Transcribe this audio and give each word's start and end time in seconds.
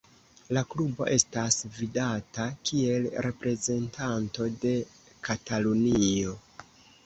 La 0.57 0.61
klubo 0.69 1.07
estas 1.15 1.57
vidata 1.75 2.47
kiel 2.71 3.07
reprezentanto 3.27 4.51
de 4.67 4.75
Katalunio. 5.31 6.39